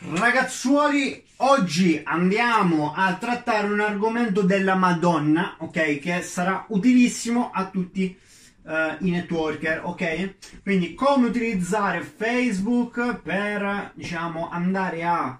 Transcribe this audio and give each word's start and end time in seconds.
Ragazzuoli, 0.00 1.24
oggi 1.38 2.00
andiamo 2.04 2.92
a 2.94 3.14
trattare 3.14 3.66
un 3.66 3.80
argomento 3.80 4.42
della 4.42 4.76
Madonna, 4.76 5.56
ok? 5.58 5.98
Che 5.98 6.22
sarà 6.22 6.64
utilissimo 6.68 7.50
a 7.52 7.68
tutti 7.68 8.16
uh, 8.62 8.70
i 9.00 9.10
networker, 9.10 9.80
ok? 9.84 10.34
Quindi 10.62 10.94
come 10.94 11.26
utilizzare 11.26 12.02
Facebook 12.02 13.16
per, 13.22 13.90
diciamo, 13.94 14.48
andare 14.48 15.04
a 15.04 15.36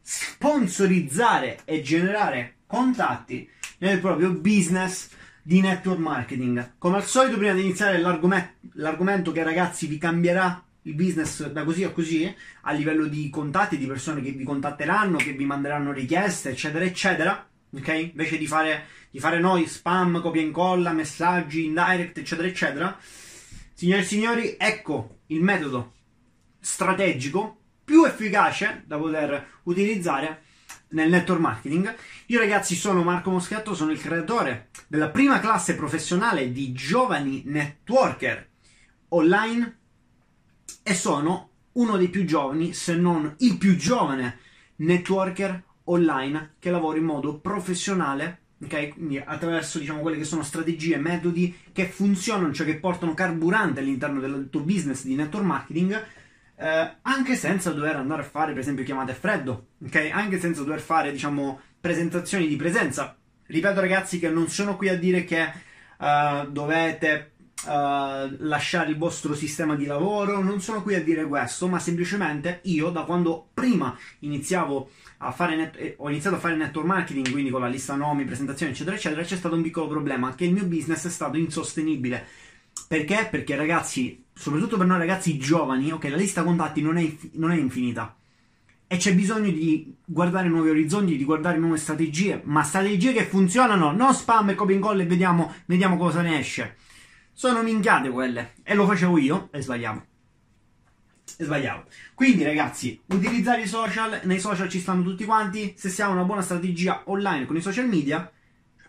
sponsorizzare 0.00 1.58
e 1.66 1.82
generare 1.82 2.60
contatti 2.66 3.46
nel 3.78 4.00
proprio 4.00 4.30
business 4.30 5.10
di 5.42 5.60
network 5.60 5.98
marketing. 5.98 6.76
Come 6.78 6.96
al 6.96 7.04
solito, 7.04 7.36
prima 7.36 7.52
di 7.52 7.60
iniziare 7.60 7.98
l'argomento, 7.98 8.52
l'argomento 8.72 9.32
che 9.32 9.42
ragazzi 9.42 9.86
vi 9.86 9.98
cambierà 9.98 10.64
il 10.82 10.94
business 10.94 11.46
da 11.48 11.64
così 11.64 11.84
a 11.84 11.90
così 11.90 12.34
a 12.62 12.72
livello 12.72 13.06
di 13.06 13.30
contatti, 13.30 13.78
di 13.78 13.86
persone 13.86 14.20
che 14.20 14.32
vi 14.32 14.44
contatteranno, 14.44 15.16
che 15.18 15.32
vi 15.32 15.44
manderanno 15.44 15.92
richieste, 15.92 16.50
eccetera, 16.50 16.84
eccetera. 16.84 17.48
Ok? 17.74 17.88
Invece 17.88 18.38
di 18.38 18.46
fare, 18.46 18.86
di 19.10 19.18
fare 19.18 19.38
noi 19.38 19.66
spam, 19.66 20.20
copia 20.20 20.42
e 20.42 20.44
incolla, 20.44 20.92
messaggi 20.92 21.64
in 21.64 21.74
direct, 21.74 22.18
eccetera, 22.18 22.48
eccetera. 22.48 22.98
Signore 23.74 24.02
e 24.02 24.04
signori, 24.04 24.56
ecco 24.58 25.18
il 25.26 25.42
metodo 25.42 25.94
strategico 26.60 27.58
più 27.84 28.04
efficace 28.04 28.84
da 28.86 28.96
poter 28.96 29.60
utilizzare 29.64 30.42
nel 30.88 31.08
network 31.08 31.40
marketing. 31.40 31.94
Io 32.26 32.38
ragazzi 32.38 32.74
sono 32.74 33.02
Marco 33.02 33.30
Moschetto, 33.30 33.74
sono 33.74 33.92
il 33.92 34.00
creatore 34.00 34.68
della 34.86 35.08
prima 35.08 35.40
classe 35.40 35.74
professionale 35.74 36.52
di 36.52 36.72
giovani 36.72 37.42
networker 37.46 38.48
online 39.08 39.80
e 40.82 40.94
sono 40.94 41.50
uno 41.72 41.96
dei 41.96 42.08
più 42.08 42.24
giovani, 42.24 42.72
se 42.72 42.94
non 42.94 43.34
il 43.38 43.56
più 43.56 43.76
giovane 43.76 44.38
networker 44.76 45.62
online 45.84 46.54
che 46.58 46.70
lavora 46.70 46.98
in 46.98 47.04
modo 47.04 47.38
professionale, 47.38 48.40
ok? 48.62 48.88
Quindi 48.90 49.18
attraverso 49.18 49.78
diciamo 49.78 50.00
quelle 50.00 50.18
che 50.18 50.24
sono 50.24 50.42
strategie, 50.42 50.96
metodi 50.96 51.56
che 51.72 51.86
funzionano, 51.86 52.52
cioè 52.52 52.66
che 52.66 52.78
portano 52.78 53.14
carburante 53.14 53.80
all'interno 53.80 54.20
del 54.20 54.48
tuo 54.50 54.60
business 54.60 55.04
di 55.04 55.14
network 55.14 55.44
marketing. 55.44 56.04
Eh, 56.54 56.96
anche 57.02 57.34
senza 57.34 57.72
dover 57.72 57.96
andare 57.96 58.22
a 58.22 58.24
fare, 58.24 58.52
per 58.52 58.60
esempio, 58.60 58.84
chiamate 58.84 59.12
a 59.12 59.16
freddo, 59.16 59.68
ok? 59.84 60.10
Anche 60.12 60.38
senza 60.38 60.62
dover 60.62 60.80
fare, 60.80 61.10
diciamo, 61.10 61.60
presentazioni 61.80 62.46
di 62.46 62.56
presenza. 62.56 63.16
Ripeto, 63.46 63.80
ragazzi, 63.80 64.18
che 64.18 64.28
non 64.28 64.48
sono 64.48 64.76
qui 64.76 64.88
a 64.88 64.96
dire 64.96 65.24
che 65.24 65.52
uh, 65.98 66.48
dovete 66.48 67.31
Uh, 67.64 68.38
lasciare 68.38 68.90
il 68.90 68.98
vostro 68.98 69.36
sistema 69.36 69.76
di 69.76 69.86
lavoro. 69.86 70.42
Non 70.42 70.60
sono 70.60 70.82
qui 70.82 70.96
a 70.96 71.02
dire 71.02 71.24
questo, 71.26 71.68
ma 71.68 71.78
semplicemente 71.78 72.58
io, 72.64 72.90
da 72.90 73.02
quando 73.02 73.50
prima 73.54 73.96
iniziavo 74.20 74.90
a 75.18 75.30
fare 75.30 75.54
net- 75.54 75.76
eh, 75.78 75.94
ho 75.98 76.10
iniziato 76.10 76.34
a 76.34 76.38
fare 76.40 76.56
network 76.56 76.88
marketing, 76.88 77.30
quindi 77.30 77.50
con 77.50 77.60
la 77.60 77.68
lista 77.68 77.94
nomi, 77.94 78.24
presentazioni, 78.24 78.72
eccetera, 78.72 78.96
eccetera, 78.96 79.22
c'è 79.22 79.36
stato 79.36 79.54
un 79.54 79.62
piccolo 79.62 79.86
problema 79.86 80.34
che 80.34 80.44
il 80.44 80.52
mio 80.52 80.64
business 80.64 81.06
è 81.06 81.10
stato 81.10 81.36
insostenibile. 81.36 82.26
Perché? 82.88 83.28
Perché 83.30 83.54
ragazzi, 83.54 84.24
soprattutto 84.34 84.76
per 84.76 84.86
noi 84.86 84.98
ragazzi 84.98 85.38
giovani, 85.38 85.92
ok, 85.92 86.04
la 86.04 86.16
lista 86.16 86.42
contatti 86.42 86.82
non 86.82 86.96
è, 86.96 87.02
inf- 87.02 87.30
non 87.34 87.52
è 87.52 87.56
infinita. 87.56 88.16
E 88.88 88.96
c'è 88.96 89.14
bisogno 89.14 89.52
di 89.52 89.94
guardare 90.04 90.48
nuovi 90.48 90.70
orizzonti, 90.70 91.16
di 91.16 91.24
guardare 91.24 91.58
nuove 91.58 91.76
strategie, 91.76 92.40
ma 92.44 92.64
strategie 92.64 93.12
che 93.12 93.24
funzionano, 93.24 93.92
non 93.92 94.12
spam 94.12 94.50
e 94.50 94.54
copia 94.56 94.74
e 94.74 94.78
incolla 94.78 95.02
e 95.02 95.06
vediamo, 95.06 95.54
vediamo 95.66 95.96
cosa 95.96 96.22
ne 96.22 96.40
esce. 96.40 96.76
Sono 97.32 97.62
minchiate 97.62 98.10
quelle. 98.10 98.52
E 98.62 98.74
lo 98.74 98.86
facevo 98.86 99.18
io 99.18 99.48
e 99.50 99.62
sbagliavo. 99.62 100.06
E 101.38 101.44
sbagliavo. 101.44 101.84
Quindi, 102.14 102.44
ragazzi, 102.44 103.00
utilizzare 103.06 103.62
i 103.62 103.66
social. 103.66 104.20
Nei 104.24 104.38
social 104.38 104.68
ci 104.68 104.80
stanno 104.80 105.02
tutti 105.02 105.24
quanti. 105.24 105.74
Se 105.76 105.88
si 105.88 106.02
ha 106.02 106.08
una 106.08 106.24
buona 106.24 106.42
strategia 106.42 107.02
online 107.06 107.46
con 107.46 107.56
i 107.56 107.62
social 107.62 107.88
media, 107.88 108.30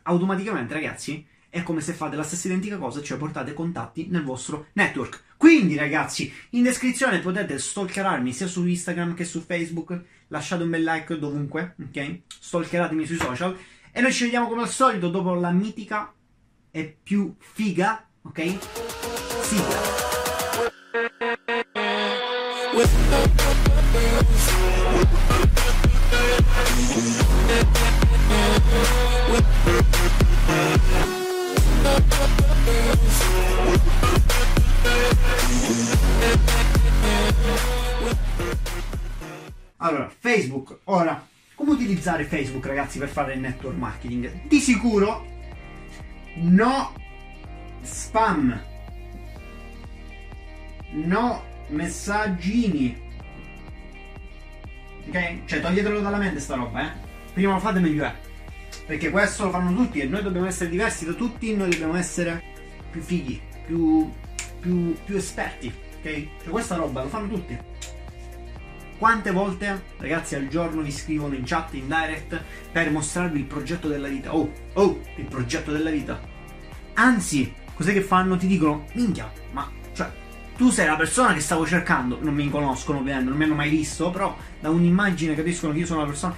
automaticamente, 0.03 0.73
ragazzi, 0.73 1.25
è 1.49 1.63
come 1.63 1.81
se 1.81 1.93
fate 1.93 2.15
la 2.15 2.23
stessa 2.23 2.47
identica 2.47 2.77
cosa, 2.77 3.01
cioè 3.01 3.17
portate 3.17 3.53
contatti 3.53 4.07
nel 4.09 4.23
vostro 4.23 4.67
network. 4.73 5.23
Quindi, 5.37 5.75
ragazzi, 5.75 6.31
in 6.51 6.63
descrizione 6.63 7.19
potete 7.19 7.57
stalkerarmi 7.59 8.33
sia 8.33 8.47
su 8.47 8.65
Instagram 8.65 9.13
che 9.13 9.23
su 9.23 9.41
Facebook. 9.41 10.01
Lasciate 10.27 10.63
un 10.63 10.69
bel 10.69 10.83
like 10.83 11.17
dovunque, 11.17 11.75
ok? 11.81 12.19
Stalkeratemi 12.39 13.05
sui 13.05 13.17
social. 13.17 13.57
E 13.91 14.01
noi 14.01 14.11
ci 14.11 14.23
vediamo 14.23 14.47
come 14.47 14.63
al 14.63 14.69
solito 14.69 15.09
dopo 15.09 15.33
la 15.35 15.51
mitica 15.51 16.11
e 16.71 16.97
più 17.03 17.35
figa 17.37 18.07
Ok? 18.25 18.57
Sigla. 19.41 19.81
Allora, 39.77 40.09
Facebook. 40.17 40.79
Ora, 40.85 41.27
come 41.55 41.71
utilizzare 41.71 42.23
Facebook, 42.23 42.65
ragazzi, 42.65 42.99
per 42.99 43.09
fare 43.09 43.33
il 43.33 43.41
network 43.41 43.77
marketing? 43.77 44.47
Di 44.47 44.59
sicuro 44.59 45.25
no 46.35 47.02
spam 47.83 48.61
no 50.91 51.43
messaggini 51.67 53.01
ok? 55.07 55.45
cioè 55.45 55.61
toglietelo 55.61 56.01
dalla 56.01 56.17
mente 56.17 56.39
sta 56.39 56.55
roba 56.55 56.85
eh 56.85 56.91
prima 57.33 57.53
lo 57.53 57.59
fate 57.59 57.79
meglio 57.79 58.05
è 58.05 58.13
perché 58.85 59.09
questo 59.09 59.45
lo 59.45 59.51
fanno 59.51 59.73
tutti 59.73 59.99
e 59.99 60.05
noi 60.05 60.21
dobbiamo 60.21 60.47
essere 60.47 60.69
diversi 60.69 61.05
da 61.05 61.13
tutti 61.13 61.55
noi 61.55 61.69
dobbiamo 61.69 61.95
essere 61.95 62.41
più 62.89 63.01
fighi 63.01 63.41
più, 63.65 64.11
più, 64.59 64.95
più 65.03 65.15
esperti 65.15 65.73
ok? 65.99 66.03
cioè 66.03 66.49
questa 66.49 66.75
roba 66.75 67.03
lo 67.03 67.09
fanno 67.09 67.27
tutti 67.27 67.71
quante 69.03 69.31
volte, 69.31 69.81
ragazzi, 69.97 70.35
al 70.35 70.47
giorno 70.47 70.81
vi 70.81 70.91
scrivono 70.91 71.35
in 71.35 71.43
chat, 71.43 71.73
in 71.73 71.87
direct, 71.87 72.41
per 72.71 72.89
mostrarvi 72.89 73.39
il 73.39 73.45
progetto 73.45 73.89
della 73.89 74.07
vita? 74.07 74.33
Oh, 74.33 74.49
oh, 74.75 75.01
il 75.17 75.25
progetto 75.25 75.73
della 75.73 75.89
vita. 75.89 76.21
Anzi, 76.93 77.53
cos'è 77.75 77.93
che 77.93 78.01
fanno? 78.01 78.37
Ti 78.37 78.47
dicono, 78.47 78.85
minchia, 78.93 79.31
ma 79.51 79.69
cioè, 79.93 80.11
tu 80.55 80.69
sei 80.69 80.85
la 80.85 80.95
persona 80.95 81.33
che 81.33 81.39
stavo 81.39 81.65
cercando, 81.65 82.17
non 82.21 82.33
mi 82.33 82.49
conoscono 82.49 82.99
ovviamente, 82.99 83.29
non 83.29 83.37
mi 83.37 83.45
hanno 83.45 83.55
mai 83.55 83.69
visto, 83.69 84.09
però 84.11 84.35
da 84.59 84.69
un'immagine 84.69 85.35
capiscono 85.35 85.73
che 85.73 85.79
io 85.79 85.85
sono 85.85 86.01
la 86.01 86.07
persona. 86.07 86.35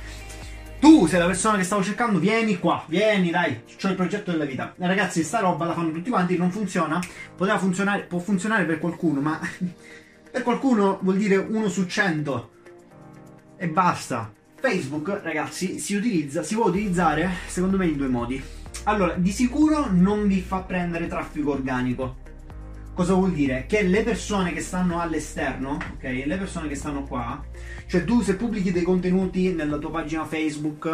Tu 0.79 1.07
sei 1.07 1.19
la 1.19 1.25
persona 1.25 1.57
che 1.57 1.63
stavo 1.63 1.83
cercando, 1.83 2.19
vieni 2.19 2.59
qua, 2.59 2.83
vieni, 2.87 3.31
dai, 3.31 3.63
c'ho 3.77 3.87
il 3.89 3.95
progetto 3.95 4.31
della 4.31 4.45
vita. 4.45 4.75
E 4.77 4.87
ragazzi, 4.87 5.23
sta 5.23 5.39
roba 5.39 5.65
la 5.65 5.73
fanno 5.73 5.91
tutti 5.91 6.09
quanti, 6.09 6.37
non 6.37 6.51
funziona. 6.51 6.99
Poteva 7.35 7.57
funzionare, 7.57 8.03
può 8.03 8.19
funzionare 8.19 8.65
per 8.65 8.79
qualcuno, 8.79 9.19
ma 9.19 9.39
per 10.31 10.43
qualcuno 10.43 10.99
vuol 11.01 11.17
dire 11.17 11.37
uno 11.37 11.69
su 11.69 11.85
cento. 11.87 12.51
E 13.57 13.67
basta. 13.67 14.31
Facebook, 14.59 15.21
ragazzi, 15.23 15.79
si 15.79 15.95
utilizza, 15.95 16.43
si 16.43 16.55
può 16.55 16.65
utilizzare, 16.65 17.29
secondo 17.47 17.77
me, 17.77 17.87
in 17.87 17.97
due 17.97 18.07
modi. 18.07 18.43
Allora, 18.87 19.15
di 19.15 19.31
sicuro 19.31 19.87
non 19.89 20.27
vi 20.27 20.41
fa 20.41 20.59
prendere 20.59 21.07
traffico 21.07 21.51
organico. 21.51 22.17
Cosa 22.93 23.15
vuol 23.15 23.31
dire? 23.31 23.65
Che 23.67 23.81
le 23.81 24.03
persone 24.03 24.53
che 24.53 24.61
stanno 24.61 25.01
all'esterno, 25.01 25.79
ok? 25.95 26.03
Le 26.03 26.37
persone 26.37 26.67
che 26.67 26.75
stanno 26.75 27.03
qua, 27.03 27.43
cioè 27.87 28.03
tu 28.03 28.21
se 28.21 28.35
pubblichi 28.35 28.71
dei 28.71 28.83
contenuti 28.83 29.51
nella 29.53 29.79
tua 29.79 29.89
pagina 29.89 30.23
Facebook, 30.25 30.85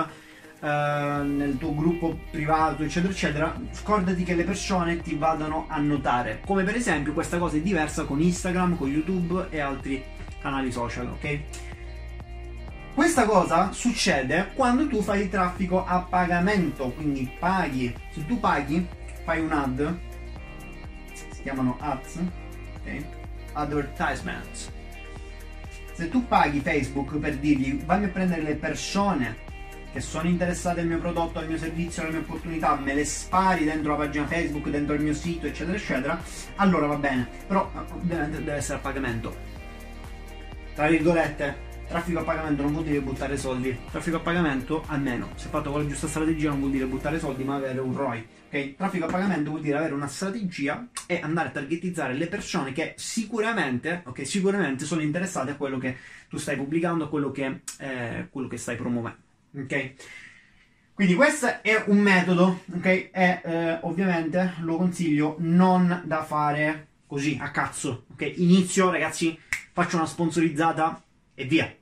eh, 0.61 1.21
nel 1.25 1.57
tuo 1.59 1.75
gruppo 1.75 2.17
privato, 2.31 2.83
eccetera, 2.83 3.11
eccetera, 3.11 3.61
scordati 3.71 4.23
che 4.23 4.35
le 4.35 4.45
persone 4.45 5.01
ti 5.01 5.15
vadano 5.15 5.65
a 5.67 5.77
notare. 5.79 6.41
Come 6.45 6.63
per 6.63 6.75
esempio 6.75 7.11
questa 7.11 7.37
cosa 7.37 7.57
è 7.57 7.59
diversa 7.59 8.05
con 8.05 8.21
Instagram, 8.21 8.77
con 8.77 8.87
YouTube 8.87 9.47
e 9.49 9.59
altri 9.59 10.01
canali 10.41 10.71
social, 10.71 11.07
ok? 11.07 11.39
Questa 12.93 13.25
cosa 13.25 13.71
succede 13.71 14.51
quando 14.53 14.87
tu 14.87 15.01
fai 15.01 15.21
il 15.21 15.29
traffico 15.29 15.85
a 15.85 15.99
pagamento, 16.01 16.89
quindi 16.89 17.29
paghi. 17.39 17.95
Se 18.11 18.25
tu 18.25 18.37
paghi, 18.37 18.85
fai 19.23 19.39
un 19.39 19.51
ad, 19.53 19.97
si 21.13 21.41
chiamano 21.41 21.77
ads, 21.79 22.19
ok? 22.79 23.03
Advertisements. 23.53 24.71
Se 25.93 26.09
tu 26.09 26.27
paghi 26.27 26.59
Facebook 26.59 27.17
per 27.17 27.37
dirgli 27.37 27.83
vai 27.85 28.03
a 28.03 28.07
prendere 28.09 28.41
le 28.41 28.55
persone 28.55 29.49
che 29.93 30.01
sono 30.01 30.27
interessate 30.27 30.81
al 30.81 30.87
mio 30.87 30.99
prodotto, 30.99 31.39
al 31.39 31.47
mio 31.47 31.57
servizio, 31.57 32.01
alla 32.01 32.11
mia 32.11 32.19
opportunità, 32.19 32.75
me 32.75 32.93
le 32.93 33.05
spari 33.05 33.65
dentro 33.65 33.91
la 33.91 34.05
pagina 34.05 34.27
Facebook, 34.27 34.67
dentro 34.69 34.95
il 34.95 35.01
mio 35.01 35.13
sito, 35.13 35.47
eccetera, 35.47 35.77
eccetera, 35.77 36.21
allora 36.55 36.87
va 36.87 36.95
bene. 36.95 37.27
Però 37.47 37.69
ovviamente 37.93 38.37
deve 38.37 38.57
essere 38.57 38.77
a 38.77 38.81
pagamento. 38.81 39.35
Tra 40.73 40.87
virgolette, 40.87 41.69
traffico 41.91 42.19
a 42.19 42.23
pagamento 42.23 42.63
non 42.63 42.71
vuol 42.71 42.85
dire 42.85 43.01
buttare 43.01 43.35
soldi. 43.35 43.77
Traffico 43.91 44.15
a 44.15 44.19
pagamento, 44.21 44.81
almeno 44.87 45.31
se 45.35 45.49
fatto 45.49 45.71
con 45.71 45.81
la 45.81 45.87
giusta 45.87 46.07
strategia, 46.07 46.47
non 46.49 46.59
vuol 46.59 46.71
dire 46.71 46.85
buttare 46.85 47.19
soldi, 47.19 47.43
ma 47.43 47.55
avere 47.55 47.79
un 47.81 47.93
ROI. 47.93 48.27
Ok? 48.47 48.75
Traffico 48.77 49.05
a 49.05 49.07
pagamento 49.09 49.49
vuol 49.49 49.61
dire 49.61 49.77
avere 49.77 49.93
una 49.93 50.07
strategia 50.07 50.87
e 51.05 51.19
andare 51.21 51.49
a 51.49 51.51
targetizzare 51.51 52.13
le 52.13 52.27
persone 52.27 52.71
che 52.71 52.93
sicuramente, 52.95 54.03
ok, 54.05 54.25
sicuramente 54.25 54.85
sono 54.85 55.01
interessate 55.01 55.51
a 55.51 55.55
quello 55.55 55.77
che 55.77 55.97
tu 56.29 56.37
stai 56.37 56.55
pubblicando, 56.55 57.03
a 57.03 57.09
quello 57.09 57.29
che, 57.29 57.59
eh, 57.79 58.27
quello 58.31 58.47
che 58.47 58.57
stai 58.57 58.77
promuovendo. 58.77 59.19
Ok? 59.57 59.93
Quindi 60.93 61.13
questo 61.15 61.61
è 61.61 61.83
un 61.87 61.99
metodo, 61.99 62.61
ok? 62.73 62.85
E 62.85 63.11
eh, 63.43 63.79
ovviamente 63.81 64.53
lo 64.61 64.77
consiglio 64.77 65.35
non 65.39 66.03
da 66.05 66.23
fare 66.23 66.87
così 67.05 67.37
a 67.41 67.51
cazzo, 67.51 68.05
ok? 68.13 68.31
Inizio, 68.37 68.89
ragazzi, 68.89 69.37
faccio 69.73 69.97
una 69.97 70.05
sponsorizzata 70.05 71.01
e 71.33 71.45
via. 71.45 71.75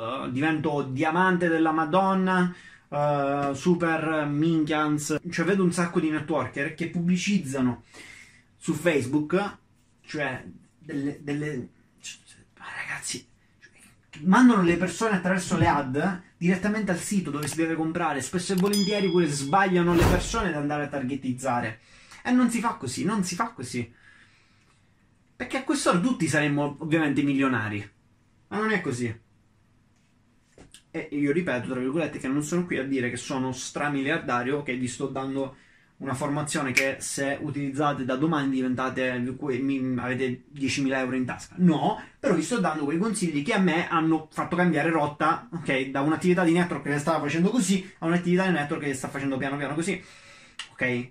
Uh, 0.00 0.30
divento 0.30 0.80
diamante 0.80 1.48
della 1.48 1.72
Madonna, 1.72 2.54
uh, 2.88 3.52
super 3.52 4.26
minchians. 4.26 5.20
Cioè, 5.30 5.44
vedo 5.44 5.62
un 5.62 5.72
sacco 5.72 6.00
di 6.00 6.08
networker 6.08 6.72
che 6.72 6.88
pubblicizzano 6.88 7.82
su 8.56 8.72
Facebook, 8.72 9.58
cioè 10.06 10.42
delle, 10.78 11.18
delle 11.22 11.68
cioè, 12.00 12.16
ragazzi, 12.54 13.28
mandano 14.20 14.62
le 14.62 14.78
persone 14.78 15.16
attraverso 15.16 15.58
le 15.58 15.66
ad 15.66 16.22
direttamente 16.38 16.92
al 16.92 16.98
sito 16.98 17.30
dove 17.30 17.46
si 17.46 17.56
deve 17.56 17.74
comprare. 17.74 18.22
Spesso 18.22 18.54
e 18.54 18.56
volentieri 18.56 19.10
quelle 19.10 19.28
sbagliano 19.28 19.94
le 19.94 20.06
persone 20.06 20.48
ad 20.48 20.54
andare 20.54 20.84
a 20.84 20.88
targetizzare. 20.88 21.80
E 22.24 22.30
non 22.30 22.48
si 22.48 22.60
fa 22.60 22.76
così, 22.76 23.04
non 23.04 23.22
si 23.22 23.34
fa 23.34 23.50
così. 23.50 23.92
Perché 25.36 25.58
a 25.58 25.64
quest'ora 25.64 26.00
tutti 26.00 26.26
saremmo 26.26 26.76
ovviamente 26.78 27.22
milionari. 27.22 27.86
Ma 28.48 28.56
non 28.56 28.70
è 28.70 28.80
così. 28.80 29.28
E 30.92 31.08
io 31.12 31.32
ripeto, 31.32 31.68
tra 31.68 31.78
virgolette, 31.78 32.18
che 32.18 32.28
non 32.28 32.42
sono 32.42 32.66
qui 32.66 32.78
a 32.78 32.84
dire 32.84 33.10
che 33.10 33.16
sono 33.16 33.52
stramiliardario, 33.52 34.62
che 34.62 34.74
vi 34.74 34.88
sto 34.88 35.06
dando 35.06 35.56
una 35.98 36.14
formazione 36.14 36.72
che 36.72 36.96
se 36.98 37.38
utilizzate 37.40 38.04
da 38.04 38.16
domani 38.16 38.48
diventate 38.48 39.10
avete 39.10 40.44
10.000 40.52 40.96
euro 40.96 41.14
in 41.14 41.26
tasca. 41.26 41.54
No, 41.58 42.02
però 42.18 42.34
vi 42.34 42.42
sto 42.42 42.58
dando 42.58 42.84
quei 42.84 42.98
consigli 42.98 43.42
che 43.44 43.52
a 43.52 43.58
me 43.58 43.86
hanno 43.88 44.28
fatto 44.30 44.56
cambiare 44.56 44.90
rotta, 44.90 45.48
ok? 45.52 45.90
Da 45.90 46.00
un'attività 46.00 46.42
di 46.42 46.52
network 46.52 46.84
che 46.84 46.98
stava 46.98 47.20
facendo 47.20 47.50
così 47.50 47.88
a 47.98 48.06
un'attività 48.06 48.46
di 48.46 48.52
network 48.52 48.82
che 48.82 48.94
sta 48.94 49.08
facendo 49.08 49.36
piano 49.36 49.58
piano 49.58 49.74
così. 49.74 50.02
Ok? 50.72 51.10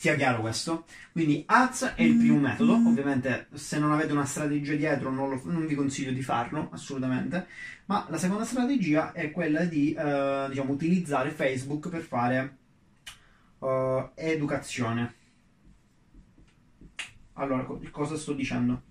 Sia 0.00 0.16
chiaro 0.16 0.40
questo? 0.40 0.86
Quindi 1.12 1.42
Ads 1.44 1.92
è 1.94 2.00
il 2.00 2.16
primo 2.16 2.38
metodo, 2.38 2.72
ovviamente 2.72 3.48
se 3.52 3.78
non 3.78 3.92
avete 3.92 4.12
una 4.12 4.24
strategia 4.24 4.74
dietro 4.74 5.10
non, 5.10 5.28
lo, 5.28 5.42
non 5.44 5.66
vi 5.66 5.74
consiglio 5.74 6.10
di 6.10 6.22
farlo, 6.22 6.70
assolutamente, 6.72 7.46
ma 7.84 8.06
la 8.08 8.16
seconda 8.16 8.46
strategia 8.46 9.12
è 9.12 9.30
quella 9.30 9.64
di 9.64 9.94
uh, 9.94 10.48
diciamo, 10.48 10.72
utilizzare 10.72 11.28
Facebook 11.28 11.90
per 11.90 12.00
fare 12.00 12.56
uh, 13.58 14.08
educazione. 14.14 15.14
Allora, 17.34 17.66
cosa 17.90 18.16
sto 18.16 18.32
dicendo? 18.32 18.82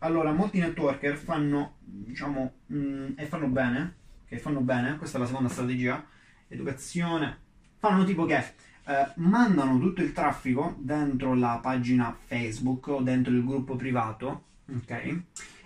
Allora, 0.00 0.32
molti 0.32 0.58
networker 0.58 1.16
fanno, 1.16 1.76
diciamo, 1.80 2.56
mh, 2.66 2.76
mm, 2.76 3.12
e 3.16 3.24
fanno 3.24 3.46
bene, 3.46 3.96
che 4.26 4.36
fanno 4.36 4.60
bene, 4.60 4.98
questa 4.98 5.16
è 5.16 5.20
la 5.20 5.26
seconda 5.26 5.48
strategia, 5.48 6.06
educazione, 6.46 7.38
fanno 7.78 8.04
tipo 8.04 8.26
che 8.26 8.66
eh, 8.88 9.12
mandano 9.16 9.78
tutto 9.78 10.00
il 10.00 10.14
traffico 10.14 10.74
dentro 10.78 11.34
la 11.34 11.58
pagina 11.60 12.16
Facebook 12.24 12.86
o 12.88 13.02
dentro 13.02 13.32
il 13.34 13.44
gruppo 13.44 13.76
privato, 13.76 14.44
ok? 14.74 14.90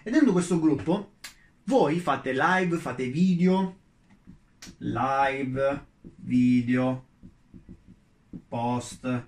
E 0.03 0.11
dentro 0.11 0.33
questo 0.33 0.59
gruppo 0.59 1.13
voi 1.65 2.01
fate 2.01 2.33
live, 2.33 2.77
fate 2.79 3.07
video, 3.07 3.79
live, 4.79 5.87
video, 6.17 7.07
post, 8.49 9.27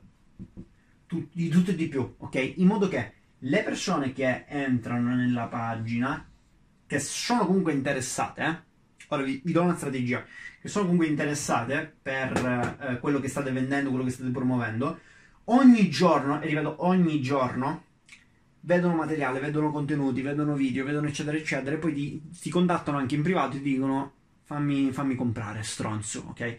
tu, 1.07 1.29
di 1.33 1.49
tutto 1.49 1.71
e 1.71 1.77
di 1.77 1.87
più, 1.87 2.15
ok? 2.19 2.55
In 2.57 2.67
modo 2.67 2.89
che 2.89 3.13
le 3.39 3.63
persone 3.63 4.13
che 4.13 4.45
entrano 4.49 5.15
nella 5.15 5.47
pagina, 5.47 6.29
che 6.85 6.99
sono 6.99 7.47
comunque 7.47 7.73
interessate, 7.73 8.43
eh? 8.43 8.73
ora 9.09 9.23
vi, 9.23 9.41
vi 9.45 9.53
do 9.53 9.63
una 9.63 9.77
strategia, 9.77 10.25
che 10.65 10.71
sono 10.71 10.87
comunque 10.87 11.09
interessate 11.09 11.95
per 12.01 12.79
eh, 12.81 12.99
quello 12.99 13.21
che 13.21 13.29
state 13.29 13.53
vendendo, 13.53 13.91
quello 13.91 14.07
che 14.07 14.11
state 14.11 14.31
promuovendo, 14.31 14.99
ogni 15.45 15.91
giorno, 15.91 16.41
e 16.41 16.47
ripeto, 16.47 16.77
ogni 16.87 17.21
giorno, 17.21 17.85
vedono 18.61 18.95
materiale, 18.95 19.41
vedono 19.41 19.71
contenuti, 19.71 20.23
vedono 20.23 20.55
video, 20.55 20.87
vedono 20.87 21.07
eccetera 21.07 21.37
eccetera, 21.37 21.77
e 21.77 21.79
poi 21.79 21.93
ti, 21.93 22.23
ti 22.41 22.49
contattano 22.49 22.97
anche 22.97 23.15
in 23.15 23.21
privato 23.21 23.57
e 23.57 23.63
ti 23.63 23.73
dicono 23.73 24.13
fammi, 24.45 24.91
fammi 24.91 25.15
comprare, 25.17 25.63
stronzo, 25.63 26.25
ok? 26.29 26.59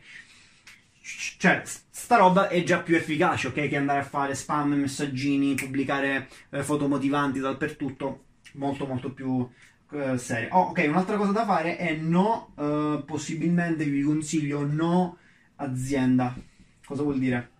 Cioè, 1.39 1.63
sta 1.63 2.17
roba 2.17 2.47
è 2.47 2.61
già 2.61 2.81
più 2.81 2.95
efficace, 2.95 3.47
ok? 3.47 3.67
Che 3.67 3.75
andare 3.75 4.01
a 4.01 4.03
fare 4.03 4.35
spam, 4.35 4.73
messaggini, 4.73 5.55
pubblicare 5.55 6.29
eh, 6.51 6.61
foto 6.61 6.87
motivanti 6.87 7.39
dappertutto. 7.39 8.25
Molto, 8.53 8.85
molto 8.85 9.11
più 9.11 9.49
eh, 9.91 10.17
seria. 10.17 10.55
Oh, 10.55 10.69
ok, 10.69 10.85
un'altra 10.87 11.17
cosa 11.17 11.31
da 11.31 11.45
fare 11.45 11.77
è 11.77 11.95
no, 11.95 12.53
eh, 12.57 13.03
possibilmente 13.05 13.85
vi 13.85 14.01
consiglio 14.01 14.65
no 14.65 15.17
azienda. 15.57 16.35
Cosa 16.85 17.03
vuol 17.03 17.19
dire? 17.19 17.51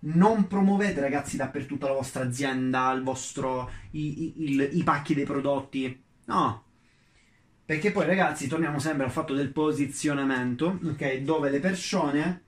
Non 0.00 0.46
promuovete 0.46 1.00
ragazzi 1.00 1.36
dappertutto 1.36 1.86
la 1.86 1.94
vostra 1.94 2.24
azienda, 2.24 2.90
il 2.92 3.02
vostro, 3.02 3.70
i, 3.92 4.22
i, 4.22 4.34
il, 4.50 4.68
i 4.72 4.82
pacchi 4.82 5.14
dei 5.14 5.24
prodotti. 5.24 6.02
No, 6.26 6.64
perché 7.70 7.92
poi 7.92 8.04
ragazzi 8.04 8.48
torniamo 8.48 8.80
sempre 8.80 9.04
al 9.04 9.12
fatto 9.12 9.32
del 9.32 9.52
posizionamento, 9.52 10.80
ok? 10.84 11.18
Dove 11.18 11.50
le 11.50 11.60
persone 11.60 12.42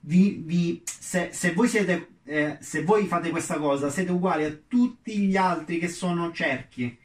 vi, 0.00 0.42
vi, 0.42 0.82
se, 0.84 1.28
se, 1.32 1.52
voi 1.52 1.68
siete, 1.68 2.16
eh, 2.24 2.56
se 2.60 2.82
voi 2.82 3.04
fate 3.06 3.28
questa 3.28 3.58
cosa, 3.58 3.90
siete 3.90 4.10
uguali 4.10 4.44
a 4.44 4.58
tutti 4.66 5.18
gli 5.18 5.36
altri 5.36 5.78
che 5.78 5.88
sono 5.88 6.32
cerchi. 6.32 6.96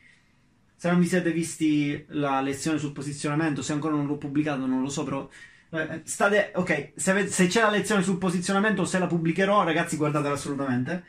Se 0.80 0.90
non 0.90 1.02
vi 1.02 1.08
siete 1.08 1.34
visti 1.34 2.06
la 2.12 2.40
lezione 2.40 2.78
sul 2.78 2.94
posizionamento, 2.94 3.62
se 3.62 3.74
ancora 3.74 3.96
non 3.96 4.06
l'ho 4.08 4.16
pubblicato, 4.18 4.66
non 4.66 4.82
lo 4.82 4.88
so, 4.88 5.04
però 5.04 5.30
eh, 5.72 6.04
state, 6.06 6.54
ok, 6.56 6.94
se, 6.96 7.28
se, 7.28 7.48
c'è 7.48 7.62
la 7.64 7.70
lezione 7.70 8.02
sul 8.02 8.18
posizionamento, 8.18 8.86
se 8.86 8.98
la 8.98 9.06
pubblicherò, 9.06 9.64
ragazzi, 9.66 9.98
guardatela 9.98 10.36
assolutamente. 10.36 11.04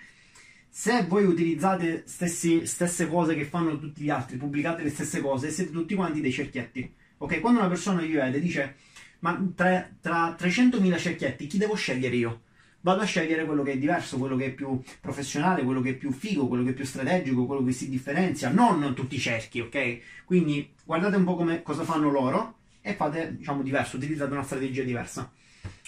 Se 0.68 1.04
voi 1.06 1.24
utilizzate 1.24 2.02
stessi, 2.06 2.66
stesse 2.66 3.06
cose 3.06 3.36
che 3.36 3.44
fanno 3.44 3.78
tutti 3.78 4.02
gli 4.02 4.10
altri, 4.10 4.38
pubblicate 4.38 4.82
le 4.82 4.90
stesse 4.90 5.20
cose, 5.20 5.50
siete 5.50 5.70
tutti 5.70 5.94
quanti 5.94 6.20
dei 6.20 6.32
cerchietti. 6.32 6.92
Ok, 7.18 7.38
quando 7.38 7.60
una 7.60 7.68
persona 7.68 8.00
vi 8.00 8.10
vede, 8.12 8.40
dice 8.40 8.74
ma 9.20 9.40
tra, 9.54 9.88
tra 10.00 10.34
300.000 10.36 10.98
cerchietti 10.98 11.46
chi 11.46 11.58
devo 11.58 11.76
scegliere 11.76 12.16
io? 12.16 12.40
Vado 12.82 13.02
a 13.02 13.04
scegliere 13.04 13.44
quello 13.44 13.62
che 13.62 13.72
è 13.72 13.78
diverso, 13.78 14.16
quello 14.16 14.36
che 14.36 14.46
è 14.46 14.50
più 14.50 14.80
professionale, 15.00 15.62
quello 15.62 15.80
che 15.80 15.90
è 15.90 15.94
più 15.94 16.12
figo, 16.12 16.48
quello 16.48 16.64
che 16.64 16.70
è 16.70 16.74
più 16.74 16.84
strategico, 16.84 17.44
quello 17.44 17.62
che 17.62 17.72
si 17.72 17.88
differenzia, 17.90 18.50
non 18.50 18.94
tutti 18.94 19.16
i 19.16 19.18
cerchi, 19.18 19.60
ok? 19.60 19.98
Quindi 20.24 20.72
guardate 20.84 21.16
un 21.16 21.24
po' 21.24 21.36
come, 21.36 21.62
cosa 21.62 21.84
fanno 21.84 22.10
loro 22.10 22.54
e 22.80 22.94
fate, 22.94 23.36
diciamo, 23.36 23.62
diverso, 23.62 23.96
utilizzate 23.96 24.32
una 24.32 24.42
strategia 24.42 24.82
diversa. 24.82 25.30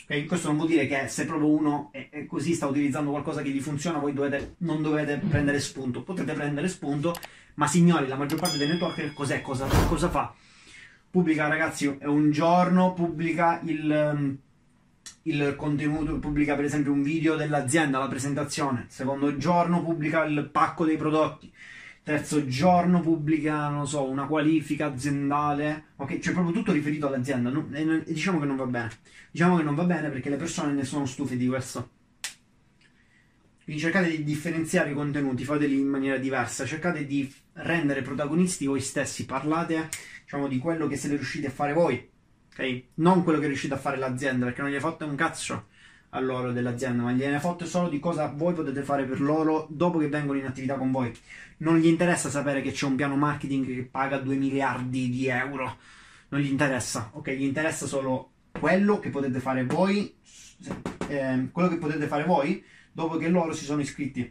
Okay? 0.04 0.26
Questo 0.26 0.48
non 0.48 0.56
vuol 0.56 0.68
dire 0.68 0.86
che 0.86 1.08
se 1.08 1.24
proprio 1.24 1.48
uno 1.48 1.88
è, 1.92 2.08
è, 2.10 2.26
così, 2.26 2.52
sta 2.52 2.66
utilizzando 2.66 3.10
qualcosa 3.10 3.40
che 3.40 3.50
gli 3.50 3.60
funziona, 3.60 3.98
voi 3.98 4.12
dovete, 4.12 4.56
non 4.58 4.82
dovete 4.82 5.16
prendere 5.16 5.60
spunto. 5.60 6.02
Potete 6.02 6.34
prendere 6.34 6.68
spunto, 6.68 7.14
ma 7.54 7.66
signori, 7.66 8.06
la 8.06 8.16
maggior 8.16 8.38
parte 8.38 8.58
dei 8.58 8.68
networker 8.68 9.14
cos'è? 9.14 9.40
Cosa, 9.40 9.66
cosa 9.88 10.10
fa? 10.10 10.34
pubblica 11.12 11.46
ragazzi 11.46 11.94
un 12.04 12.30
giorno 12.30 12.94
pubblica 12.94 13.60
il, 13.64 14.12
um, 14.14 14.38
il 15.22 15.54
contenuto 15.56 16.18
pubblica 16.18 16.54
per 16.56 16.64
esempio 16.64 16.92
un 16.92 17.02
video 17.02 17.36
dell'azienda 17.36 17.98
la 17.98 18.08
presentazione. 18.08 18.86
Secondo 18.88 19.36
giorno 19.36 19.82
pubblica 19.82 20.24
il 20.24 20.48
pacco 20.50 20.84
dei 20.84 20.96
prodotti. 20.96 21.52
Terzo 22.02 22.46
giorno 22.46 23.00
pubblica 23.00 23.68
non 23.68 23.86
so 23.86 24.04
una 24.08 24.26
qualifica 24.26 24.86
aziendale. 24.86 25.84
Ok 25.96 26.18
cioè 26.18 26.32
proprio 26.32 26.54
tutto 26.54 26.72
riferito 26.72 27.06
all'azienda. 27.06 27.50
No? 27.50 27.68
e, 27.72 28.02
e 28.06 28.12
diciamo 28.12 28.40
che 28.40 28.46
non 28.46 28.56
va 28.56 28.66
bene. 28.66 28.90
Diciamo 29.30 29.56
che 29.56 29.62
non 29.62 29.74
va 29.74 29.84
bene 29.84 30.10
perché 30.10 30.28
le 30.28 30.36
persone 30.36 30.72
ne 30.72 30.84
sono 30.84 31.06
stufe 31.06 31.36
di 31.36 31.46
questo. 31.46 31.90
Quindi 33.64 33.80
cercate 33.80 34.10
di 34.10 34.24
differenziare 34.24 34.90
i 34.90 34.94
contenuti, 34.94 35.44
fateli 35.44 35.78
in 35.78 35.86
maniera 35.86 36.18
diversa, 36.18 36.66
cercate 36.66 37.06
di 37.06 37.32
rendere 37.54 38.02
protagonisti 38.02 38.66
voi 38.66 38.80
stessi, 38.80 39.24
parlate 39.24 39.88
diciamo, 40.24 40.48
di 40.48 40.58
quello 40.58 40.88
che 40.88 40.96
siete 40.96 41.14
riusciti 41.14 41.46
a 41.46 41.50
fare 41.50 41.72
voi, 41.72 42.10
ok? 42.52 42.82
Non 42.94 43.24
quello 43.24 43.38
che 43.38 43.46
riuscite 43.46 43.74
a 43.74 43.78
fare 43.78 43.96
l'azienda, 43.96 44.46
perché 44.46 44.60
non 44.62 44.70
gli 44.70 44.74
hai 44.74 44.80
fatto 44.80 45.04
un 45.04 45.14
cazzo 45.14 45.66
a 46.14 46.20
loro 46.20 46.52
dell'azienda, 46.52 47.02
ma 47.02 47.12
gliene 47.12 47.40
fotte 47.40 47.64
solo 47.64 47.88
di 47.88 47.98
cosa 47.98 48.26
voi 48.26 48.52
potete 48.52 48.82
fare 48.82 49.04
per 49.04 49.20
loro 49.20 49.66
dopo 49.70 49.98
che 49.98 50.08
vengono 50.08 50.38
in 50.38 50.44
attività 50.44 50.74
con 50.74 50.90
voi. 50.90 51.12
Non 51.58 51.78
gli 51.78 51.86
interessa 51.86 52.28
sapere 52.28 52.60
che 52.60 52.72
c'è 52.72 52.86
un 52.86 52.96
piano 52.96 53.16
marketing 53.16 53.66
che 53.66 53.88
paga 53.90 54.18
2 54.18 54.36
miliardi 54.36 55.08
di 55.08 55.28
euro, 55.28 55.78
non 56.28 56.40
gli 56.40 56.50
interessa, 56.50 57.10
ok? 57.14 57.30
Gli 57.30 57.44
interessa 57.44 57.86
solo 57.86 58.30
quello 58.50 58.98
che 58.98 59.08
potete 59.08 59.40
fare 59.40 59.64
voi, 59.64 60.14
eh, 61.08 61.48
quello 61.50 61.68
che 61.68 61.76
potete 61.78 62.06
fare 62.06 62.24
voi 62.24 62.62
dopo 62.92 63.16
che 63.16 63.28
loro 63.28 63.54
si 63.54 63.64
sono 63.64 63.80
iscritti. 63.80 64.30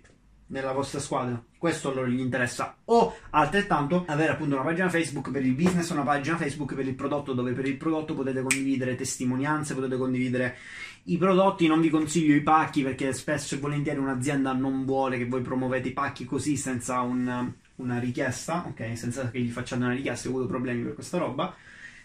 Nella 0.51 0.74
vostra 0.74 1.00
squadra. 1.00 1.41
Questo 1.58 1.89
a 1.89 1.93
loro 1.93 2.08
gli 2.08 2.20
interessa. 2.20 2.75
O 2.86 3.15
altrettanto 3.31 4.03
avere 4.08 4.34
appunto 4.34 4.55
una 4.55 4.63
pagina 4.63 4.89
Facebook 4.89 5.31
per 5.31 5.43
il 5.43 5.53
business, 5.53 5.89
una 5.89 6.03
pagina 6.03 6.38
Facebook 6.38 6.75
per 6.75 6.86
il 6.86 6.93
prodotto, 6.93 7.34
dove 7.34 7.53
per 7.53 7.65
il 7.65 7.77
prodotto 7.77 8.13
potete 8.13 8.41
condividere 8.41 8.96
testimonianze, 8.96 9.74
potete 9.74 9.98
condividere 9.98 10.58
i 11.05 11.17
prodotti. 11.17 11.67
Non 11.67 11.81
vi 11.81 11.89
consiglio 11.89 12.36
i 12.36 12.41
pacchi 12.41 12.84
perché 12.84 13.13
spesso 13.13 13.55
e 13.55 13.60
volentieri 13.60 14.00
un'azienda 14.00 14.53
non 14.53 14.86
vuole 14.86 15.17
che 15.17 15.25
voi 15.25 15.41
promuovete 15.41 15.89
i 15.89 15.93
pacchi 15.93 16.25
così 16.25 16.58
senza 16.58 17.01
un, 17.01 17.51
una 17.75 18.00
richiesta, 18.00 18.65
ok? 18.67 18.98
Senza 18.98 19.29
che 19.29 19.39
gli 19.39 19.50
facciate 19.50 19.81
una 19.81 19.93
richiesta, 19.93 20.27
ho 20.27 20.31
avuto 20.31 20.48
problemi 20.48 20.84
per 20.84 20.93
questa 20.93 21.17
roba 21.17 21.55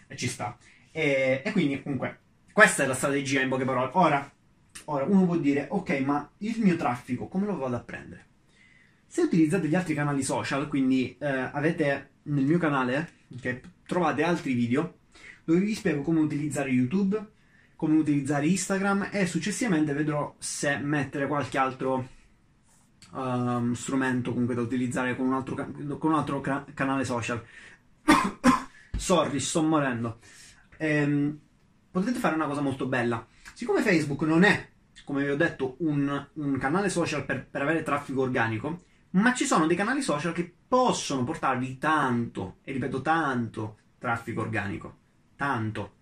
e 0.07 0.15
ci 0.15 0.27
sta. 0.27 0.57
E, 0.91 1.41
e 1.43 1.51
quindi 1.51 1.81
comunque 1.81 2.19
questa 2.53 2.83
è 2.83 2.87
la 2.87 2.95
strategia 2.95 3.41
in 3.41 3.49
poche 3.49 3.65
parole. 3.65 3.89
Ora, 3.93 4.31
ora 4.85 5.03
uno 5.03 5.25
può 5.25 5.35
dire, 5.35 5.67
ok, 5.69 5.99
ma 5.99 6.27
il 6.39 6.55
mio 6.59 6.75
traffico 6.75 7.27
come 7.27 7.45
lo 7.45 7.57
vado 7.57 7.75
a 7.75 7.81
prendere? 7.81 8.25
Se 9.07 9.21
utilizzate 9.21 9.67
gli 9.67 9.75
altri 9.75 9.93
canali 9.93 10.21
social, 10.21 10.67
quindi 10.67 11.15
eh, 11.17 11.27
avete 11.27 12.09
nel 12.23 12.43
mio 12.43 12.57
canale, 12.57 13.09
okay, 13.35 13.61
trovate 13.85 14.23
altri 14.23 14.53
video 14.53 14.99
dove 15.43 15.59
vi 15.59 15.73
spiego 15.73 16.01
come 16.01 16.19
utilizzare 16.19 16.69
YouTube, 16.69 17.25
come 17.77 17.97
utilizzare 17.97 18.47
Instagram 18.47 19.09
e 19.11 19.25
successivamente 19.25 19.93
vedrò 19.93 20.35
se 20.37 20.77
mettere 20.77 21.27
qualche 21.27 21.57
altro 21.57 22.09
um, 23.11 23.73
strumento 23.73 24.31
comunque 24.31 24.55
da 24.55 24.61
utilizzare 24.61 25.15
con 25.15 25.27
un 25.27 25.33
altro, 25.33 25.55
con 25.55 26.11
un 26.11 26.17
altro 26.17 26.41
ca- 26.41 26.65
canale 26.73 27.05
social. 27.05 27.41
Sorry, 28.97 29.39
sto 29.39 29.61
morendo. 29.61 30.19
Ehm, 30.77 31.39
potete 31.89 32.19
fare 32.19 32.35
una 32.35 32.47
cosa 32.47 32.61
molto 32.61 32.87
bella. 32.87 33.25
Siccome 33.53 33.81
Facebook 33.81 34.21
non 34.23 34.43
è, 34.43 34.69
come 35.05 35.23
vi 35.23 35.29
ho 35.29 35.37
detto, 35.37 35.75
un, 35.79 36.27
un 36.33 36.57
canale 36.57 36.89
social 36.89 37.25
per, 37.25 37.47
per 37.47 37.61
avere 37.61 37.83
traffico 37.83 38.21
organico, 38.21 38.81
ma 39.11 39.33
ci 39.33 39.45
sono 39.45 39.67
dei 39.67 39.75
canali 39.75 40.01
social 40.01 40.33
che 40.33 40.53
possono 40.67 41.23
portarvi 41.23 41.77
tanto, 41.77 42.57
e 42.63 42.71
ripeto 42.71 43.01
tanto, 43.01 43.77
traffico 43.97 44.41
organico. 44.41 44.97
Tanto. 45.35 45.95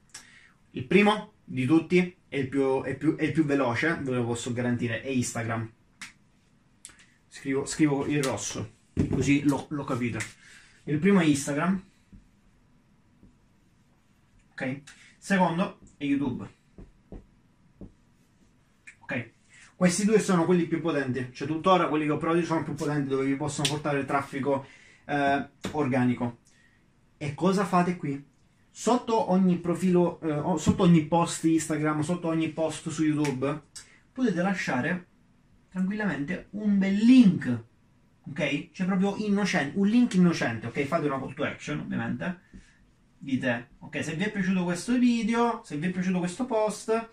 Il 0.72 0.86
primo 0.86 1.34
di 1.44 1.66
tutti 1.66 2.16
è 2.28 2.38
il 2.38 2.50
più, 2.50 2.84
è 2.84 2.96
più, 2.96 3.16
è 3.16 3.24
il 3.24 3.32
più 3.32 3.46
veloce, 3.46 4.00
ve 4.02 4.16
lo 4.16 4.26
posso 4.26 4.52
garantire, 4.52 5.02
è 5.02 5.10
Instagram. 5.10 5.72
Scrivo, 7.28 7.66
scrivo 7.66 8.06
il 8.06 8.24
rosso, 8.24 8.74
così 9.10 9.44
lo, 9.44 9.68
lo 9.70 9.84
capite. 9.84 10.20
Il 10.84 11.00
primo 11.00 11.20
è 11.20 11.26
Instagram. 11.26 11.84
Ok. 14.52 14.82
Secondo 15.18 15.80
è 15.98 16.04
YouTube. 16.04 16.48
Ok. 19.00 19.32
Questi 19.76 20.06
due 20.06 20.20
sono 20.20 20.46
quelli 20.46 20.68
più 20.68 20.80
potenti, 20.80 21.32
cioè 21.34 21.48
tuttora 21.48 21.90
quelli 21.90 22.06
che 22.06 22.12
ho 22.12 22.18
provato 22.18 22.46
sono 22.46 22.64
più 22.64 22.76
potenti 22.76 23.10
dove 23.10 23.26
vi 23.26 23.36
possono 23.36 23.68
portare 23.68 24.06
traffico 24.06 24.66
eh, 25.04 25.50
organico. 25.72 26.38
E 27.18 27.34
cosa 27.34 27.66
fate 27.66 27.98
qui? 27.98 28.24
Sotto 28.72 29.32
ogni 29.32 29.58
profilo, 29.58 30.20
eh, 30.22 30.58
sotto 30.60 30.84
ogni 30.84 31.06
post 31.06 31.44
Instagram, 31.44 32.02
sotto 32.02 32.30
ogni 32.30 32.50
post 32.50 32.88
su 32.88 33.04
YouTube, 33.04 33.64
potete 34.14 34.42
lasciare 34.42 35.08
tranquillamente 35.70 36.48
un 36.52 36.78
bel 36.78 36.96
link, 36.96 37.64
ok? 38.30 38.70
Cioè 38.72 38.88
proprio 38.88 39.16
innocente, 39.18 39.78
un 39.78 39.88
link 39.88 40.14
innocente, 40.14 40.68
ok? 40.68 40.84
Fate 40.84 41.06
una 41.06 41.20
call 41.20 41.34
to 41.34 41.44
action, 41.44 41.80
ovviamente. 41.80 42.40
Dite, 43.18 43.72
ok, 43.80 44.02
se 44.02 44.16
vi 44.16 44.24
è 44.24 44.32
piaciuto 44.32 44.64
questo 44.64 44.98
video, 44.98 45.62
se 45.66 45.76
vi 45.76 45.88
è 45.88 45.90
piaciuto 45.90 46.20
questo 46.20 46.46
post, 46.46 47.10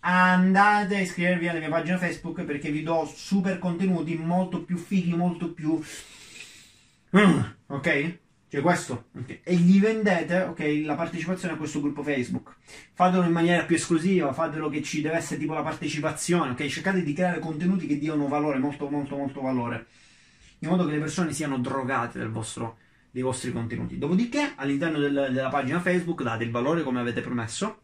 andate 0.00 0.96
a 0.96 1.00
iscrivervi 1.00 1.48
alla 1.48 1.58
mia 1.58 1.68
pagina 1.68 1.98
Facebook 1.98 2.44
perché 2.44 2.70
vi 2.70 2.82
do 2.82 3.10
super 3.12 3.58
contenuti 3.58 4.16
molto 4.16 4.62
più 4.62 4.76
fighi, 4.76 5.14
molto 5.14 5.52
più... 5.52 5.80
Mm, 7.16 7.40
ok? 7.66 8.18
Cioè 8.50 8.62
questo, 8.62 9.08
okay. 9.14 9.40
e 9.42 9.56
gli 9.56 9.78
vendete 9.78 10.40
okay, 10.40 10.82
la 10.82 10.94
partecipazione 10.94 11.52
a 11.52 11.56
questo 11.58 11.82
gruppo 11.82 12.02
Facebook. 12.02 12.56
Fatelo 12.94 13.24
in 13.24 13.32
maniera 13.32 13.64
più 13.64 13.76
esclusiva, 13.76 14.32
fatelo 14.32 14.70
che 14.70 14.82
ci 14.82 15.02
deve 15.02 15.16
essere 15.16 15.38
tipo 15.38 15.52
la 15.52 15.60
partecipazione, 15.60 16.52
ok? 16.52 16.66
Cercate 16.66 17.02
di 17.02 17.12
creare 17.12 17.40
contenuti 17.40 17.86
che 17.86 17.98
diano 17.98 18.26
valore, 18.26 18.58
molto 18.58 18.88
molto 18.88 19.16
molto 19.16 19.42
valore, 19.42 19.86
in 20.60 20.70
modo 20.70 20.86
che 20.86 20.92
le 20.92 20.98
persone 20.98 21.34
siano 21.34 21.58
drogate 21.58 22.26
vostro, 22.28 22.78
dei 23.10 23.22
vostri 23.22 23.52
contenuti. 23.52 23.98
Dopodiché 23.98 24.52
all'interno 24.56 24.98
del, 24.98 25.28
della 25.30 25.50
pagina 25.50 25.80
Facebook 25.80 26.22
date 26.22 26.44
il 26.44 26.50
valore 26.50 26.82
come 26.82 27.00
avete 27.00 27.20
promesso 27.20 27.80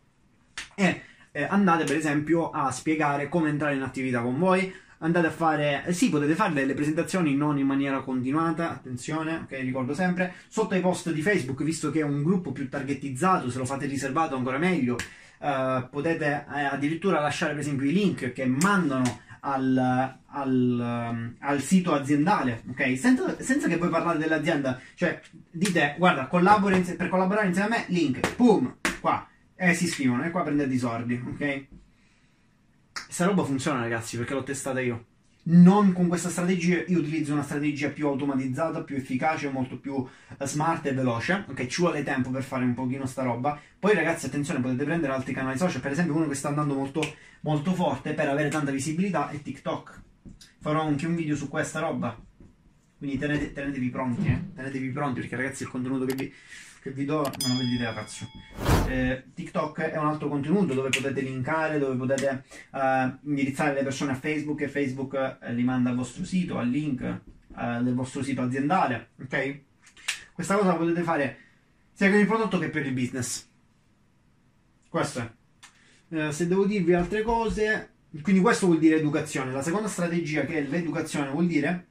e 0.75 1.03
eh, 1.37 1.43
andate 1.43 1.83
per 1.83 1.97
esempio 1.97 2.51
a 2.51 2.71
spiegare 2.71 3.29
come 3.29 3.49
entrare 3.49 3.75
in 3.75 3.83
attività 3.83 4.21
con 4.21 4.39
voi, 4.39 4.73
andate 4.99 5.27
a 5.27 5.31
fare, 5.31 5.83
eh, 5.85 5.93
sì, 5.93 6.09
potete 6.09 6.35
fare 6.35 6.53
delle 6.53 6.75
presentazioni 6.75 7.35
non 7.35 7.59
in 7.59 7.67
maniera 7.67 8.01
continuata, 8.03 8.71
attenzione, 8.71 9.41
ok, 9.43 9.59
ricordo 9.61 9.95
sempre, 9.95 10.35
sotto 10.47 10.75
ai 10.75 10.81
post 10.81 11.11
di 11.11 11.23
Facebook, 11.23 11.65
visto 11.65 11.91
che 11.91 12.01
è 12.01 12.05
un 12.05 12.23
gruppo 12.23 12.53
più 12.53 12.69
targetizzato, 12.69 13.51
se 13.51 13.59
lo 13.59 13.65
fate 13.65 13.87
riservato 13.87 14.37
ancora 14.37 14.59
meglio, 14.59 14.97
eh, 15.41 15.89
potete 15.91 16.47
eh, 16.55 16.61
addirittura 16.63 17.21
lasciare 17.21 17.53
per 17.53 17.63
esempio 17.63 17.91
i 17.91 17.93
link 17.93 18.33
che 18.33 18.47
mandano 18.47 19.23
al, 19.41 20.17
al, 20.27 20.79
um, 21.11 21.35
al, 21.41 21.61
sito 21.61 21.93
aziendale, 21.93 22.63
ok? 22.71 22.97
Senza, 22.97 23.37
senza, 23.43 23.67
che 23.67 23.77
poi 23.77 23.89
parlate 23.91 24.19
dell'azienda, 24.19 24.81
cioè 24.95 25.21
dite, 25.51 25.97
guarda, 25.99 26.29
collabori 26.29 26.81
per 26.81 27.09
collaborare 27.09 27.49
insieme 27.49 27.75
a 27.75 27.79
me, 27.79 27.85
link, 27.89 28.37
boom, 28.37 28.77
qua, 29.01 29.27
e 29.57 29.75
si 29.75 29.85
iscrivono, 29.85 30.25
e 30.25 30.31
qua 30.31 30.43
prendete 30.43 30.75
i 30.75 30.79
soldi, 30.79 31.15
ok? 31.15 31.67
Questa 32.93 33.25
roba 33.25 33.45
funziona, 33.45 33.81
ragazzi, 33.81 34.17
perché 34.17 34.35
l'ho 34.35 34.43
testata 34.43 34.81
io. 34.81 35.07
Non 35.47 35.93
con 35.93 36.09
questa 36.09 36.31
strategia, 36.31 36.85
io 36.87 37.01
utilizzo 37.01 37.35
una 37.35 37.43
strategia 37.43 37.91
più 37.91 38.07
automatizzata, 38.07 38.83
più 38.83 38.97
efficace, 38.97 39.51
molto 39.51 39.79
più 39.79 40.07
eh, 40.39 40.47
smart 40.47 40.87
e 40.87 40.95
veloce. 40.95 41.45
Ok, 41.49 41.67
ci 41.67 41.83
vuole 41.83 42.03
tempo 42.03 42.31
per 42.31 42.43
fare 42.43 42.65
un 42.65 42.73
pochino 42.73 43.05
sta 43.05 43.23
roba. 43.23 43.61
Poi, 43.79 43.95
ragazzi, 43.95 44.27
attenzione, 44.27 44.61
potete 44.61 44.85
prendere 44.85 45.13
altri 45.13 45.35
canali 45.35 45.59
social. 45.59 45.83
Per 45.83 45.93
esempio, 45.93 46.17
uno 46.17 46.29
che 46.29 46.35
sta 46.35 46.49
andando 46.49 46.73
molto, 46.73 47.03
molto 47.43 47.75
forte 47.75 48.15
per 48.15 48.29
avere 48.29 48.49
tanta 48.49 48.71
visibilità 48.71 49.29
è 49.29 49.43
TikTok. 49.43 50.03
Farò 50.61 50.81
anche 50.81 51.07
un 51.07 51.15
video 51.15 51.37
su 51.37 51.49
questa 51.49 51.81
roba. 51.81 52.19
Quindi 52.97 53.19
tenete, 53.19 53.53
tenetevi 53.53 53.91
pronti, 53.91 54.27
eh? 54.29 54.41
Tenetevi 54.55 54.89
pronti 54.93 55.21
perché, 55.21 55.37
ragazzi, 55.37 55.65
il 55.65 55.69
contenuto 55.69 56.07
che 56.07 56.15
vi, 56.15 56.33
che 56.85 56.91
vi 56.91 57.07
do 57.07 57.23
non 57.23 57.53
avete 57.53 57.73
idea 57.73 57.95
cazzo 57.95 58.29
eh, 58.89 59.25
TikTok 59.33 59.81
è 59.81 59.97
un 59.97 60.05
altro 60.05 60.29
contenuto 60.29 60.75
dove 60.75 60.91
potete 60.91 61.23
linkare 61.23 61.79
dove 61.79 61.97
potete 61.97 62.45
uh, 62.73 62.79
indirizzare 63.23 63.73
le 63.73 63.83
persone 63.83 64.13
a 64.13 64.17
Facebook 64.17 64.61
e 64.61 64.69
Facebook 64.69 65.39
uh, 65.41 65.51
li 65.55 65.63
manda 65.63 65.89
al 65.89 65.97
vostro 65.97 66.27
sito 66.27 66.59
al 66.59 66.69
link 66.69 67.01
uh, 67.01 67.83
del 67.83 67.95
vostro 67.95 68.23
sito 68.23 68.43
aziendale 68.43 69.13
ok? 69.19 69.61
Questa 70.35 70.57
cosa 70.57 70.73
la 70.73 70.77
potete 70.77 71.01
fare 71.01 71.39
sia 71.95 72.11
per 72.11 72.21
il 72.21 72.27
prodotto 72.27 72.59
che 72.59 72.69
per 72.69 72.85
il 72.85 72.93
business. 72.93 73.49
Questo 74.89 75.21
è. 75.21 76.33
Se 76.33 76.47
devo 76.47 76.67
dirvi 76.67 76.93
altre 76.93 77.23
cose 77.23 77.93
quindi 78.21 78.43
questo 78.43 78.67
vuol 78.67 78.79
dire 78.79 78.97
educazione. 78.97 79.53
La 79.53 79.63
seconda 79.63 79.89
strategia 79.89 80.45
che 80.45 80.59
è 80.59 80.63
l'educazione 80.63 81.31
vuol 81.31 81.47
dire 81.47 81.87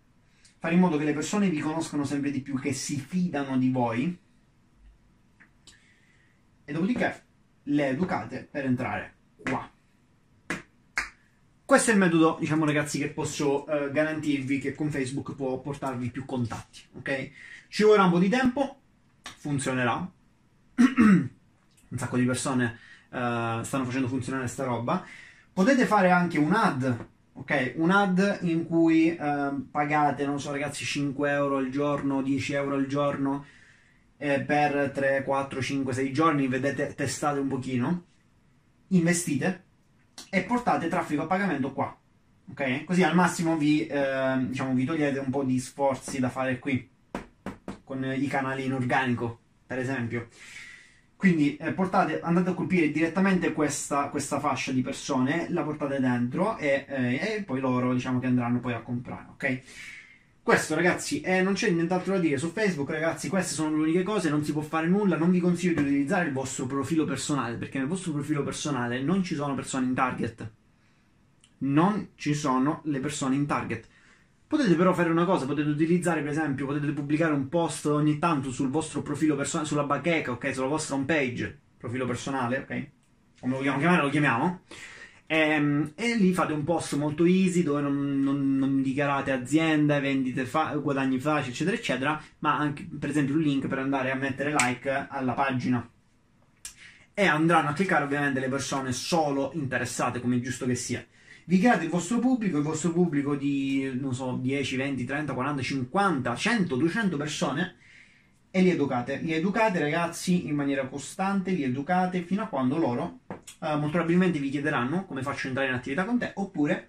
fare 0.60 0.76
in 0.76 0.82
modo 0.82 0.98
che 0.98 1.06
le 1.06 1.14
persone 1.14 1.50
vi 1.50 1.60
conoscano 1.60 2.04
sempre 2.04 2.30
di 2.30 2.42
più 2.42 2.60
che 2.60 2.74
si 2.74 2.98
fidano 2.98 3.58
di 3.58 3.72
voi 3.72 4.22
dopodiché 6.74 7.24
le 7.64 7.88
educate 7.88 8.48
per 8.50 8.66
entrare 8.66 9.14
qua. 9.42 9.70
Questo 11.66 11.92
è 11.92 11.94
il 11.94 12.00
metodo, 12.00 12.38
diciamo 12.40 12.66
ragazzi, 12.66 13.00
che 13.00 13.10
posso 13.10 13.66
eh, 13.66 13.90
garantirvi 13.92 14.60
che 14.60 14.76
con 14.76 14.92
Facebook 14.92 15.34
può 15.34 15.60
portarvi 15.60 16.12
più 16.12 16.26
contatti, 16.26 16.82
ok? 16.98 17.32
Ci 17.70 17.84
vorrà 17.84 18.04
un 18.04 18.12
po' 18.12 18.20
di 18.20 18.30
tempo, 18.30 18.82
funzionerà. 19.38 20.08
un 20.76 21.30
sacco 21.98 22.18
di 22.18 22.26
persone 22.26 22.78
uh, 23.10 23.64
stanno 23.64 23.86
facendo 23.86 24.08
funzionare 24.08 24.48
sta 24.48 24.66
roba. 24.66 25.06
Potete 25.54 25.86
fare 25.86 26.12
anche 26.12 26.38
un 26.38 26.54
ad, 26.54 27.06
ok? 27.34 27.74
Un 27.78 27.92
ad 27.92 28.40
in 28.42 28.66
cui 28.66 29.18
uh, 29.18 29.70
pagate, 29.72 30.26
non 30.26 30.40
so 30.40 30.52
ragazzi, 30.52 30.84
5 30.84 31.32
euro 31.32 31.58
al 31.58 31.70
giorno, 31.70 32.22
10 32.22 32.54
euro 32.54 32.76
al 32.76 32.88
giorno 32.88 33.46
eh, 34.24 34.40
per 34.40 34.92
3, 34.94 35.24
4, 35.24 35.62
5, 35.62 35.94
6 35.94 36.14
giorni, 36.14 36.48
vedete, 36.48 36.94
testate 36.96 37.40
un 37.40 37.50
pochino, 37.50 38.06
investite 38.88 39.64
e 40.30 40.44
portate 40.44 40.88
traffico 40.88 41.24
a 41.24 41.28
pagamento 41.28 41.74
qua. 41.74 41.94
Ok? 42.52 42.86
Così 42.86 43.04
al 43.04 43.16
massimo 43.16 43.58
vi, 43.58 43.86
eh, 43.86 44.38
diciamo, 44.48 44.74
vi 44.74 44.86
togliete 44.86 45.20
un 45.20 45.30
po' 45.30 45.44
di 45.44 45.60
sforzi 45.60 46.22
da 46.22 46.30
fare 46.30 46.58
qui 46.60 46.90
con 47.84 48.14
i 48.18 48.28
canali 48.28 48.64
in 48.64 48.74
organico, 48.74 49.40
per 49.68 49.80
esempio. 49.80 50.30
Quindi 51.18 51.58
eh, 51.58 51.74
portate, 51.74 52.22
andate 52.22 52.52
a 52.52 52.54
colpire 52.54 52.92
direttamente 52.92 53.52
questa, 53.52 54.08
questa, 54.08 54.40
fascia 54.40 54.72
di 54.72 54.82
persone, 54.82 55.48
la 55.50 55.64
portate 55.64 56.00
dentro 56.00 56.58
e, 56.58 56.86
eh, 56.88 57.36
e, 57.36 57.44
poi 57.44 57.60
loro 57.60 57.94
diciamo 57.94 58.20
che 58.20 58.28
andranno 58.28 58.62
poi 58.62 58.74
a 58.74 58.82
comprare, 58.82 59.26
ok? 59.32 59.62
Questo 60.44 60.76
ragazzi, 60.76 61.22
eh, 61.22 61.42
non 61.42 61.54
c'è 61.54 61.70
nient'altro 61.70 62.16
da 62.16 62.20
dire 62.20 62.38
su 62.38 62.52
Facebook, 62.52 62.90
ragazzi, 62.90 63.30
queste 63.30 63.54
sono 63.54 63.78
le 63.78 63.84
uniche 63.84 64.04
cose, 64.04 64.30
non 64.30 64.44
si 64.44 64.52
può 64.52 64.62
fare 64.62 64.88
nulla, 64.88 65.16
non 65.16 65.32
vi 65.32 65.40
consiglio 65.40 65.76
di 65.76 65.88
utilizzare 65.88 66.28
il 66.28 66.34
vostro 66.34 66.66
profilo 66.66 67.06
personale, 67.06 67.56
perché 67.56 67.78
nel 67.78 67.88
vostro 67.88 68.12
profilo 68.12 68.44
personale 68.44 69.02
non 69.02 69.24
ci 69.24 69.36
sono 69.36 69.56
persone 69.56 69.86
in 69.86 69.94
target. 69.94 70.52
Non 71.60 72.10
ci 72.16 72.34
sono 72.34 72.82
le 72.84 73.00
persone 73.00 73.36
in 73.36 73.46
target. 73.46 73.88
Potete 74.46 74.76
però 74.76 74.94
fare 74.94 75.10
una 75.10 75.24
cosa, 75.24 75.46
potete 75.46 75.70
utilizzare 75.70 76.20
per 76.22 76.32
esempio, 76.32 76.66
potete 76.66 76.92
pubblicare 76.92 77.32
un 77.32 77.48
post 77.48 77.86
ogni 77.86 78.20
tanto 78.20 78.52
sul 78.52 78.70
vostro 78.70 79.02
profilo 79.02 79.38
personale, 79.38 79.70
sulla 79.70 79.86
bacheca, 79.86 80.32
ok, 80.32 80.54
sulla 80.54 80.68
vostra 80.68 80.96
home 80.96 81.06
page, 81.06 81.58
profilo 81.78 82.06
personale, 82.06 82.58
ok? 82.58 82.88
Come 83.40 83.54
lo 83.54 83.60
vogliamo 83.60 83.78
chiamare, 83.78 84.02
lo 84.02 84.10
chiamiamo. 84.10 84.62
E, 85.26 85.38
ehm, 85.38 85.94
e, 85.96 86.16
lì 86.16 86.34
fate 86.34 86.54
un 86.54 86.64
post 86.64 86.96
molto 86.96 87.26
easy 87.26 87.64
dove 87.64 87.82
non, 87.82 88.22
non, 88.22 88.58
non 88.58 88.82
dichiarate 88.82 89.32
aziende, 89.32 90.00
vendite, 90.00 90.46
fa- 90.46 90.76
guadagni 90.76 91.20
facili, 91.20 91.52
eccetera, 91.52 91.76
eccetera, 91.76 92.24
ma 92.40 92.58
anche 92.58 92.88
per 93.00 93.10
esempio 93.10 93.36
un 93.36 93.42
link 93.42 93.68
per 93.68 93.80
andare 93.80 94.12
a 94.12 94.16
mettere 94.16 94.54
like 94.54 95.08
alla 95.10 95.34
pagina. 95.34 95.88
E 97.16 97.26
andranno 97.26 97.70
a 97.70 97.74
cliccare 97.74 98.04
ovviamente 98.04 98.40
le 98.40 98.50
persone 98.50 98.92
solo 98.92 99.52
interessate, 99.54 100.20
come 100.20 100.38
è 100.38 100.40
giusto 100.40 100.66
che 100.66 100.76
sia. 100.76 101.06
Vi 101.46 101.60
create 101.60 101.84
il 101.84 101.90
vostro 101.90 102.20
pubblico, 102.20 102.58
il 102.58 102.64
vostro 102.64 102.92
pubblico 102.92 103.36
di, 103.36 103.92
non 104.00 104.14
so, 104.14 104.38
10, 104.42 104.76
20, 104.78 105.04
30, 105.04 105.34
40, 105.34 105.62
50, 105.62 106.36
100, 106.36 106.76
200 106.76 107.18
persone 107.18 107.76
e 108.56 108.62
li 108.62 108.70
educate. 108.70 109.18
Li 109.18 109.34
educate 109.34 109.80
ragazzi 109.80 110.48
in 110.48 110.54
maniera 110.54 110.86
costante, 110.86 111.50
li 111.50 111.64
educate 111.64 112.22
fino 112.22 112.44
a 112.44 112.46
quando 112.46 112.78
loro 112.78 113.22
uh, 113.28 113.78
molto 113.80 113.90
probabilmente 113.90 114.38
vi 114.38 114.52
chiederanno 114.52 115.06
come 115.06 115.24
faccio 115.24 115.48
a 115.48 115.50
entrare 115.50 115.70
in 115.70 115.74
attività 115.74 116.06
con 116.06 116.20
te 116.20 116.34
oppure 116.36 116.88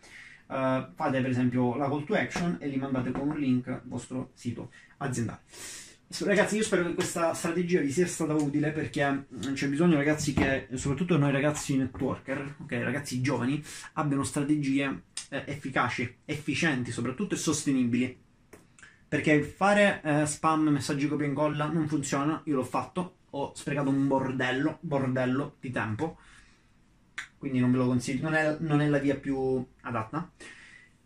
uh, 0.49 0.55
fate 0.95 1.23
per 1.23 1.31
esempio 1.31 1.75
la 1.77 1.89
call 1.89 2.05
to 2.05 2.15
action 2.17 2.59
e 2.61 2.69
li 2.69 2.77
mandate 2.77 3.13
con 3.13 3.31
un 3.31 3.39
link 3.39 3.69
al 3.69 3.81
vostro 3.85 4.33
sito 4.35 4.73
aziendale. 4.99 5.41
Ragazzi, 6.19 6.57
io 6.57 6.63
spero 6.63 6.85
che 6.85 6.93
questa 6.93 7.33
strategia 7.33 7.81
vi 7.81 7.91
sia 7.91 8.07
stata 8.07 8.35
utile 8.35 8.71
perché 8.71 9.11
mm, 9.11 9.55
c'è 9.55 9.67
bisogno, 9.69 9.97
ragazzi, 9.97 10.35
che 10.35 10.69
soprattutto 10.75 11.17
noi 11.17 11.33
ragazzi 11.33 11.79
networker, 11.79 12.57
ok, 12.61 12.73
ragazzi 12.73 13.23
giovani, 13.23 13.65
abbiano 13.95 14.23
strategie 14.23 15.05
eh, 15.31 15.45
efficaci, 15.47 16.19
efficienti, 16.27 16.93
soprattutto 16.93 17.35
e 17.35 17.39
sostenibili. 17.39 18.24
Perché 19.15 19.43
fare 19.45 20.01
eh, 20.03 20.27
spam, 20.27 20.71
messaggi 20.71 21.07
copia 21.07 21.25
e 21.25 21.29
incolla 21.29 21.67
non 21.67 21.87
funziona, 21.87 22.41
io 22.47 22.57
l'ho 22.57 22.65
fatto, 22.65 23.19
ho 23.31 23.53
sprecato 23.55 23.89
un 23.89 24.09
bordello, 24.09 24.79
bordello 24.81 25.55
di 25.61 25.71
tempo, 25.71 26.17
quindi 27.39 27.61
non 27.61 27.71
ve 27.71 27.77
lo 27.77 27.87
consiglio, 27.87 28.25
non 28.25 28.35
è, 28.35 28.57
non 28.59 28.81
è 28.81 28.89
la 28.89 28.99
via 28.99 29.15
più 29.15 29.65
adatta. 29.83 30.29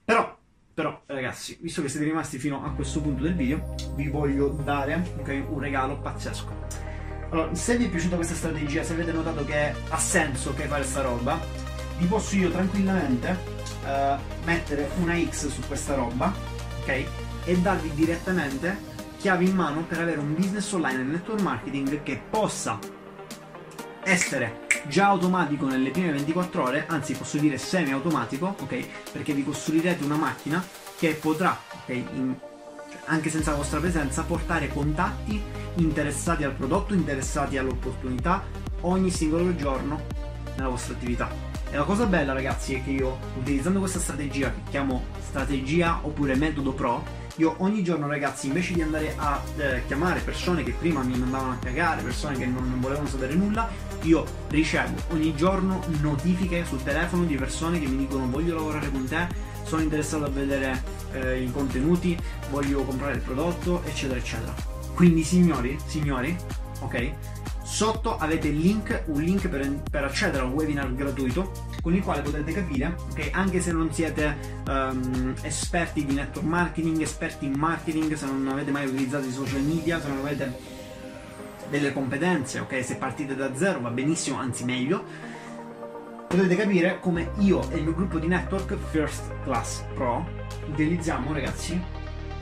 Però 0.07 0.39
però 0.73 1.03
ragazzi, 1.05 1.59
visto 1.61 1.83
che 1.83 1.91
siete 1.91 2.07
rimasti 2.07 2.39
fino 2.39 2.65
a 2.65 2.71
questo 2.71 3.03
punto 3.03 3.25
del 3.25 3.35
video, 3.35 3.75
vi 3.95 4.09
voglio 4.09 4.49
dare 4.65 5.17
okay, 5.19 5.45
un 5.47 5.59
regalo 5.59 5.99
pazzesco. 5.99 6.67
Allora, 7.29 7.55
se 7.55 7.77
vi 7.77 7.85
è 7.85 7.91
piaciuta 7.91 8.17
questa 8.17 8.35
strategia, 8.35 8.85
se 8.85 8.95
avete 8.95 9.13
notato 9.13 9.45
che 9.45 9.75
ha 9.87 9.99
senso 9.99 10.55
che 10.55 10.65
fare 10.65 10.85
sta 10.85 11.03
roba, 11.03 11.39
vi 11.99 12.07
posso 12.07 12.37
io 12.37 12.51
tranquillamente 12.51 13.37
uh, 13.85 14.45
mettere 14.47 14.89
una 14.99 15.15
X 15.15 15.49
su 15.49 15.61
questa 15.67 15.95
roba, 15.95 16.33
ok? 16.81 17.28
E 17.49 17.57
darvi 17.61 17.95
direttamente 17.95 18.77
chiavi 19.17 19.49
in 19.49 19.55
mano 19.55 19.83
per 19.85 20.01
avere 20.01 20.21
un 20.21 20.35
business 20.35 20.71
online 20.73 20.99
nel 20.99 21.07
network 21.07 21.41
marketing 21.41 22.03
che 22.03 22.21
possa 22.29 22.79
essere 24.03 24.67
già 24.87 25.07
automatico 25.07 25.65
nelle 25.65 25.91
prime 25.91 26.13
24 26.13 26.63
ore, 26.63 26.85
anzi 26.87 27.15
posso 27.15 27.39
dire 27.39 27.57
semi 27.57 27.93
automatico, 27.93 28.55
ok? 28.61 28.87
Perché 29.13 29.33
vi 29.33 29.45
costruirete 29.45 30.05
una 30.05 30.17
macchina 30.17 30.63
che 30.99 31.15
potrà, 31.15 31.59
ok, 31.85 31.89
in, 31.89 32.35
anche 33.07 33.31
senza 33.31 33.53
la 33.53 33.57
vostra 33.57 33.81
presenza, 33.81 34.25
portare 34.25 34.69
contatti 34.69 35.43
interessati 35.77 36.45
al 36.45 36.53
prodotto, 36.53 36.93
interessati 36.93 37.57
all'opportunità 37.57 38.45
ogni 38.83 39.11
singolo 39.11 39.57
giorno 39.57 40.03
nella 40.55 40.69
vostra 40.69 40.93
attività. 40.93 41.31
E 41.71 41.79
la 41.79 41.85
cosa 41.85 42.05
bella 42.05 42.35
ragazzi 42.35 42.75
è 42.75 42.85
che 42.85 42.91
io 42.91 43.19
utilizzando 43.39 43.79
questa 43.79 44.01
strategia 44.01 44.53
che 44.53 44.61
chiamo 44.69 45.05
strategia 45.29 46.01
oppure 46.03 46.35
metodo 46.35 46.73
pro 46.73 47.27
io 47.39 47.55
ogni 47.59 47.85
giorno 47.85 48.09
ragazzi 48.09 48.49
invece 48.49 48.75
di 48.75 48.83
andare 48.83 49.15
a 49.17 49.41
eh, 49.57 49.83
chiamare 49.87 50.19
persone 50.21 50.65
che 50.65 50.73
prima 50.73 51.03
mi 51.03 51.17
mandavano 51.17 51.53
a 51.53 51.57
cagare, 51.57 52.03
persone 52.03 52.37
che 52.37 52.47
non, 52.47 52.69
non 52.69 52.81
volevano 52.81 53.07
sapere 53.07 53.35
nulla, 53.35 53.69
io 54.03 54.25
ricevo 54.49 54.95
ogni 55.11 55.35
giorno 55.37 55.85
notifiche 56.01 56.65
sul 56.65 56.83
telefono 56.83 57.25
di 57.25 57.37
persone 57.37 57.79
che 57.79 57.87
mi 57.87 57.97
dicono 57.97 58.29
voglio 58.29 58.57
lavorare 58.57 58.91
con 58.91 59.07
te, 59.07 59.29
sono 59.63 59.83
interessato 59.83 60.25
a 60.25 60.31
vedere 60.31 60.83
eh, 61.13 61.41
i 61.43 61.53
contenuti, 61.53 62.19
voglio 62.51 62.83
comprare 62.83 63.15
il 63.15 63.21
prodotto, 63.21 63.83
eccetera, 63.85 64.19
eccetera. 64.19 64.53
Quindi 64.95 65.23
signori, 65.23 65.79
signori, 65.87 66.37
ok? 66.81 67.13
Sotto 67.69 68.17
avete 68.17 68.49
link, 68.49 69.05
un 69.09 69.21
link 69.21 69.47
per, 69.47 69.83
per, 69.91 70.03
accedere 70.03 70.43
al 70.43 70.51
webinar 70.51 70.93
gratuito 70.95 71.53
con 71.83 71.95
il 71.95 72.03
quale 72.03 72.23
potete 72.23 72.51
capire 72.51 72.97
che 73.15 73.31
anche 73.31 73.61
se 73.61 73.73
non 73.73 73.93
siete 73.93 74.63
um, 74.67 75.35
esperti 75.43 76.07
di 76.07 76.15
network 76.15 76.47
marketing, 76.47 77.03
esperti 77.03 77.45
in 77.45 77.53
marketing, 77.53 78.15
se 78.15 78.25
non 78.25 78.49
avete 78.49 78.71
mai 78.71 78.87
utilizzato 78.87 79.27
i 79.27 79.31
social 79.31 79.61
media, 79.61 80.01
se 80.01 80.09
non 80.09 80.17
avete 80.17 80.59
delle 81.69 81.93
competenze, 81.93 82.61
ok? 82.61 82.83
Se 82.83 82.97
partite 82.97 83.37
da 83.37 83.55
zero 83.55 83.81
va 83.81 83.91
benissimo, 83.91 84.39
anzi 84.39 84.65
meglio, 84.65 85.05
potete 86.27 86.57
capire 86.57 86.99
come 87.01 87.33
io 87.41 87.71
e 87.71 87.77
il 87.77 87.83
mio 87.83 87.95
gruppo 87.95 88.19
di 88.19 88.29
network 88.29 88.77
First 88.91 89.31
Class 89.45 89.85
Pro 89.93 90.27
utilizziamo, 90.71 91.35
ragazzi, 91.35 91.79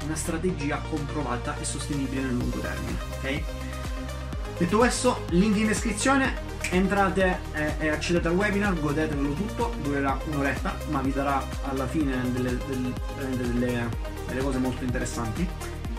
una 0.04 0.14
strategia 0.14 0.80
comprovata 0.88 1.58
e 1.58 1.64
sostenibile 1.64 2.22
nel 2.22 2.36
lungo 2.36 2.58
termine, 2.58 2.98
ok? 3.18 3.65
Detto 4.58 4.78
questo, 4.78 5.26
link 5.32 5.54
in 5.58 5.66
descrizione, 5.66 6.34
entrate 6.70 7.40
e, 7.52 7.74
e 7.78 7.88
accedete 7.88 8.28
al 8.28 8.34
webinar, 8.34 8.72
godetevelo 8.80 9.34
tutto, 9.34 9.74
durerà 9.82 10.18
un'oretta, 10.28 10.78
ma 10.88 11.02
vi 11.02 11.12
darà 11.12 11.46
alla 11.68 11.86
fine 11.86 12.32
delle, 12.32 12.56
delle, 12.66 12.92
delle, 13.36 13.88
delle 14.26 14.40
cose 14.40 14.56
molto 14.56 14.82
interessanti. 14.82 15.46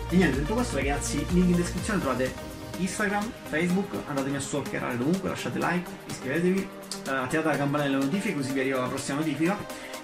E 0.09 0.15
niente, 0.15 0.39
detto 0.39 0.55
questo 0.55 0.77
ragazzi, 0.77 1.23
link 1.33 1.49
in 1.49 1.55
descrizione 1.55 1.99
trovate 1.99 2.33
Instagram, 2.77 3.31
Facebook, 3.47 3.93
andatemi 4.07 4.37
a 4.37 4.39
stalkerare 4.39 4.97
dovunque, 4.97 5.29
lasciate 5.29 5.59
like, 5.59 5.89
iscrivetevi, 6.07 6.67
eh, 7.09 7.11
attivate 7.11 7.49
la 7.49 7.57
campanella 7.57 7.91
delle 7.91 8.05
notifiche 8.05 8.33
così 8.33 8.53
vi 8.53 8.61
arriva 8.61 8.79
la 8.81 8.87
prossima 8.87 9.19
notifica. 9.19 9.55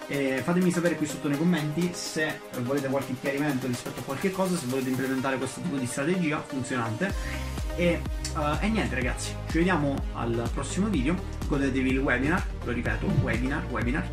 E 0.05 0.41
fatemi 0.43 0.69
sapere 0.69 0.95
qui 0.95 1.07
sotto 1.07 1.27
nei 1.27 1.37
commenti 1.37 1.89
se 1.93 2.41
volete 2.59 2.87
qualche 2.87 3.15
chiarimento 3.19 3.65
rispetto 3.65 4.01
a 4.01 4.03
qualche 4.03 4.29
cosa, 4.31 4.55
se 4.55 4.67
volete 4.67 4.89
implementare 4.89 5.37
questo 5.37 5.59
tipo 5.61 5.77
di 5.77 5.87
strategia 5.87 6.43
funzionante 6.45 7.62
e, 7.75 8.01
uh, 8.35 8.63
e, 8.63 8.69
niente 8.69 8.95
ragazzi, 8.95 9.35
ci 9.49 9.57
vediamo 9.57 9.95
al 10.13 10.49
prossimo 10.53 10.87
video, 10.87 11.15
godetevi 11.47 11.91
il 11.91 11.99
webinar, 11.99 12.45
lo 12.63 12.71
ripeto, 12.71 13.05
webinar, 13.21 13.63
webinar. 13.69 14.07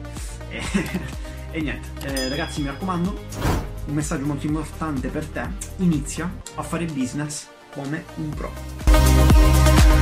E, 0.49 0.63
e 1.53 1.61
niente, 1.61 1.89
eh, 2.07 2.29
ragazzi 2.29 2.61
mi 2.63 2.69
raccomando, 2.69 3.19
un 3.87 3.95
messaggio 3.95 4.25
molto 4.25 4.47
importante 4.47 5.09
per 5.09 5.27
te, 5.27 5.49
inizia 5.77 6.33
a 6.55 6.63
fare 6.63 6.85
business 6.87 7.49
come 7.73 8.05
un 8.17 8.29
pro. 8.31 10.00